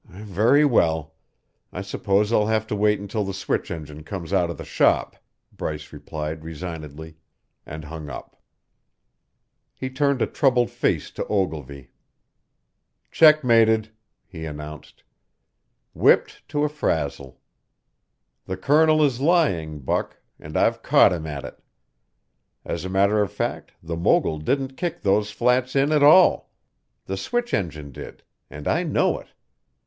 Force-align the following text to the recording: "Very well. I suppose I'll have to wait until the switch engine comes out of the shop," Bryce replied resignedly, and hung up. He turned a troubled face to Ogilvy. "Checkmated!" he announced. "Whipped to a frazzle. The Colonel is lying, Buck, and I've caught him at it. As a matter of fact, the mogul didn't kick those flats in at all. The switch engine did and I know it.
"Very 0.05 0.65
well. 0.65 1.13
I 1.71 1.83
suppose 1.83 2.33
I'll 2.33 2.47
have 2.47 2.65
to 2.65 2.75
wait 2.75 2.99
until 2.99 3.23
the 3.23 3.35
switch 3.35 3.69
engine 3.69 4.01
comes 4.03 4.33
out 4.33 4.49
of 4.49 4.57
the 4.57 4.65
shop," 4.65 5.15
Bryce 5.55 5.93
replied 5.93 6.43
resignedly, 6.43 7.17
and 7.67 7.85
hung 7.85 8.09
up. 8.09 8.41
He 9.75 9.91
turned 9.91 10.19
a 10.23 10.25
troubled 10.25 10.71
face 10.71 11.11
to 11.11 11.27
Ogilvy. 11.27 11.91
"Checkmated!" 13.11 13.91
he 14.25 14.43
announced. 14.45 15.03
"Whipped 15.93 16.47
to 16.49 16.63
a 16.63 16.67
frazzle. 16.67 17.39
The 18.45 18.57
Colonel 18.57 19.03
is 19.03 19.21
lying, 19.21 19.81
Buck, 19.81 20.17
and 20.39 20.57
I've 20.57 20.81
caught 20.81 21.13
him 21.13 21.27
at 21.27 21.45
it. 21.45 21.59
As 22.65 22.83
a 22.85 22.89
matter 22.89 23.21
of 23.21 23.31
fact, 23.31 23.73
the 23.83 23.95
mogul 23.95 24.39
didn't 24.39 24.77
kick 24.77 25.03
those 25.03 25.29
flats 25.29 25.75
in 25.75 25.91
at 25.91 26.01
all. 26.01 26.49
The 27.05 27.17
switch 27.17 27.53
engine 27.53 27.91
did 27.91 28.23
and 28.49 28.67
I 28.67 28.81
know 28.81 29.19
it. 29.19 29.27